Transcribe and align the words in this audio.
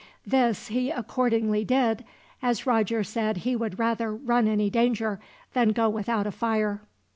This 0.25 0.69
he 0.69 0.89
accordingly 0.89 1.63
did, 1.63 2.03
as 2.41 2.65
Roger 2.65 3.03
said 3.03 3.37
he 3.37 3.55
would 3.55 3.77
rather 3.77 4.15
run 4.15 4.47
any 4.47 4.67
danger 4.71 5.19
than 5.53 5.73
go 5.73 5.89
without 5.91 6.25
a 6.25 6.31
fire. 6.31 6.81